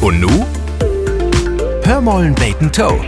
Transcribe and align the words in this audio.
Und 0.00 0.20
nu? 0.20 0.46
Hör 1.82 2.00
mollen 2.00 2.34
beten 2.36 2.70
Toe. 2.70 3.04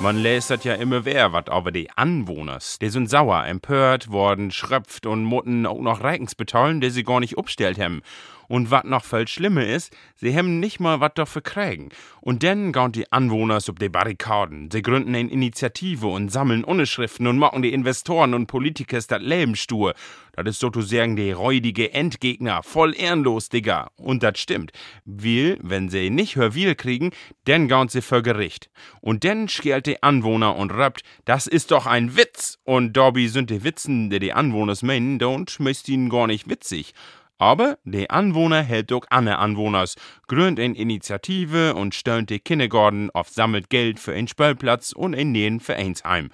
Man 0.00 0.16
lästert 0.16 0.64
ja 0.64 0.72
immer 0.74 1.04
wer 1.04 1.34
wat 1.34 1.50
aber 1.50 1.72
die 1.72 1.90
Anwohners. 1.90 2.78
Die 2.78 2.88
sind 2.88 3.10
sauer, 3.10 3.44
empört 3.44 4.10
worden, 4.10 4.50
schröpft 4.50 5.04
und 5.04 5.24
mutten 5.24 5.66
auch 5.66 5.80
noch 5.82 6.02
Reikens 6.02 6.34
betollen, 6.34 6.80
die 6.80 6.88
sie 6.88 7.04
gar 7.04 7.20
nicht 7.20 7.36
upstellt 7.36 7.78
haben. 7.78 8.00
Und 8.50 8.72
wat 8.72 8.84
noch 8.84 9.04
viel 9.04 9.28
schlimmer 9.28 9.64
ist, 9.64 9.96
sie 10.16 10.36
haben 10.36 10.58
nicht 10.58 10.80
mal 10.80 10.98
wat 10.98 11.18
dafür 11.18 11.40
kriegen. 11.40 11.90
Und 12.20 12.42
dann 12.42 12.72
gehen 12.72 12.90
die 12.90 13.12
Anwohners 13.12 13.70
auf 13.70 13.76
die 13.76 13.88
Barrikaden. 13.88 14.72
Sie 14.72 14.82
gründen 14.82 15.14
eine 15.14 15.30
Initiative 15.30 16.08
und 16.08 16.32
sammeln 16.32 16.64
Unterschriften 16.64 17.28
und 17.28 17.38
machen 17.38 17.62
die 17.62 17.72
Investoren 17.72 18.34
und 18.34 18.48
Politikers 18.48 19.06
das 19.06 19.22
Leben 19.22 19.54
stur. 19.54 19.94
Das 20.32 20.48
ist 20.48 20.60
sozusagen 20.60 21.14
die 21.14 21.30
räudige 21.30 21.92
Endgegner, 21.92 22.64
voll 22.64 22.96
ehrenlos, 22.96 23.50
Digga. 23.50 23.92
Und 23.96 24.24
das 24.24 24.40
stimmt. 24.40 24.72
Will, 25.04 25.56
wenn 25.62 25.88
sie 25.88 26.10
nicht 26.10 26.34
Hörwil 26.34 26.74
kriegen, 26.74 27.10
dann 27.44 27.68
gehen 27.68 27.86
sie 27.86 28.02
vor 28.02 28.22
Gericht. 28.22 28.68
Und 29.00 29.22
dann 29.22 29.48
schält 29.48 29.86
die 29.86 30.02
Anwohner 30.02 30.56
und 30.56 30.72
rappt, 30.72 31.02
das 31.24 31.46
ist 31.46 31.70
doch 31.70 31.86
ein 31.86 32.16
Witz. 32.16 32.58
Und 32.64 32.96
dabei 32.96 33.28
sind 33.28 33.50
die 33.50 33.62
Witzen, 33.62 34.10
die 34.10 34.18
die 34.18 34.32
Anwohners 34.32 34.82
meinen, 34.82 35.20
don't, 35.20 35.62
müsst 35.62 35.88
ihnen 35.88 36.08
gar 36.08 36.26
nicht 36.26 36.48
witzig. 36.48 36.94
Aber 37.40 37.78
die 37.84 38.10
Anwohner 38.10 38.62
hält 38.62 38.92
auch 38.92 39.06
andere 39.08 39.38
Anwohners, 39.38 39.96
gründet 40.28 40.62
eine 40.62 40.76
Initiative 40.76 41.74
und 41.74 41.94
stellt 41.94 42.28
die 42.28 42.38
Kindergarten 42.38 43.10
auf, 43.12 43.30
sammelt 43.30 43.70
Geld 43.70 43.98
für 43.98 44.12
einen 44.12 44.28
Spielplatz 44.28 44.92
und 44.92 45.14
ein 45.14 45.32
nähen 45.32 45.58
Vereinsheim. 45.58 46.28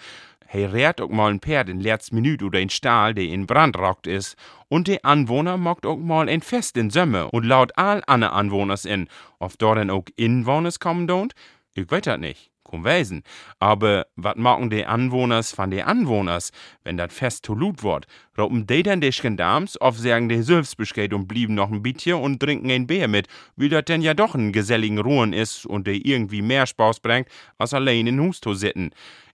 He 0.48 0.64
rät 0.64 1.00
auch 1.00 1.08
mal 1.08 1.30
ein 1.30 1.38
Pferd 1.38 1.68
in 1.68 1.80
letzter 1.80 2.16
Minute 2.16 2.44
oder 2.44 2.58
ein 2.58 2.70
Stahl, 2.70 3.14
der 3.14 3.26
in 3.26 3.46
Brand 3.46 3.78
rockt 3.78 4.08
ist. 4.08 4.36
Und 4.68 4.88
die 4.88 5.04
Anwohner 5.04 5.56
mockt 5.56 5.86
auch 5.86 5.96
mal 5.96 6.28
ein 6.28 6.40
Fest 6.40 6.76
in 6.76 6.90
Sömme 6.90 7.30
und 7.30 7.44
laut 7.44 7.70
all 7.76 8.02
andere 8.08 8.32
Anwohners 8.32 8.84
in. 8.84 9.08
Ob 9.38 9.56
dort 9.58 9.78
dann 9.78 9.90
auch 9.90 10.06
Inwohners 10.16 10.80
kommen 10.80 11.08
don't? 11.08 11.32
Ich 11.74 11.88
weiß 11.88 12.02
das 12.02 12.18
nicht. 12.18 12.50
Wesen. 12.72 13.22
Aber 13.58 14.06
wat 14.16 14.36
machen 14.36 14.70
die 14.70 14.86
Anwohners 14.86 15.52
von 15.52 15.70
die 15.70 15.82
Anwohners, 15.82 16.52
wenn 16.84 16.96
dat 16.96 17.12
Fest 17.12 17.46
zu 17.46 17.54
lut 17.54 17.82
wird? 17.82 18.06
Raupen 18.38 18.66
die 18.66 18.82
dann 18.82 19.00
die 19.00 19.12
Skandams, 19.12 19.76
auf 19.76 19.98
sagen 19.98 20.28
die 20.28 20.42
Selbstbescheid 20.42 21.12
und 21.12 21.26
blieben 21.26 21.54
noch 21.54 21.70
ein 21.70 21.82
Bietje 21.82 22.16
und 22.16 22.40
trinken 22.40 22.70
ein 22.70 22.86
Bier 22.86 23.08
mit, 23.08 23.28
wie 23.56 23.68
dat 23.68 23.88
denn 23.88 24.02
ja 24.02 24.14
doch 24.14 24.34
ein 24.34 24.52
geselligen 24.52 24.98
Ruhen 24.98 25.32
ist 25.32 25.66
und 25.66 25.86
der 25.86 25.94
irgendwie 26.04 26.42
mehr 26.42 26.66
Spaß 26.66 27.00
bringt, 27.00 27.28
als 27.58 27.74
allein 27.74 28.06
in 28.06 28.20
Hus 28.20 28.40
zu 28.40 28.54
sitten. 28.54 28.90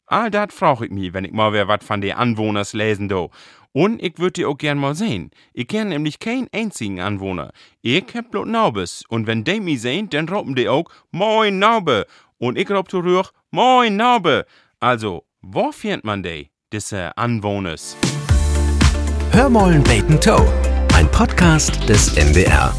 All 0.07 0.31
dat 0.31 0.53
frag 0.53 0.83
ich 0.83 0.91
mich, 0.91 1.15
wenn 1.15 1.25
ich 1.25 1.33
mal 1.33 1.53
wer 1.53 1.69
wat 1.69 1.85
von 1.85 2.01
die 2.01 2.13
Anwohners 2.13 2.75
lesen 2.75 3.09
do. 3.09 3.31
Und 3.73 4.03
ich 4.03 4.19
würde 4.19 4.33
die 4.33 4.45
auch 4.45 4.59
gern 4.59 4.77
mal 4.77 4.95
sehen. 4.95 5.31
Ich 5.55 5.67
kenn 5.67 5.89
nämlich 5.89 6.19
keinen 6.19 6.49
einzigen 6.53 7.01
Anwohner. 7.01 7.53
Ich 7.81 8.05
hab 8.15 8.31
bloß 8.31 8.47
Naubes. 8.47 9.05
Und 9.09 9.27
wenn 9.27 9.45
die 9.45 9.61
mich 9.61 9.81
sehen, 9.81 10.11
dann 10.11 10.29
ropen 10.29 10.55
die 10.55 10.69
auch, 10.69 10.85
Moin 11.11 11.59
Naube. 11.59 12.07
Und 12.43 12.59
ich 12.59 12.69
rob 12.71 12.91
zurück, 12.91 13.31
Moin 13.53 13.95
Naube. 13.97 14.47
Also, 14.81 15.23
wo 15.43 15.71
findet 15.71 16.05
man 16.05 16.25
die, 16.25 16.51
diese 16.73 17.17
Anwohners? 17.17 17.97
Hör 19.31 19.49
mollen 19.49 19.85
beten 19.85 20.21
Toe. 20.21 20.53
Ein 20.93 21.09
Podcast 21.13 21.89
des 21.89 22.17
NDR. 22.17 22.75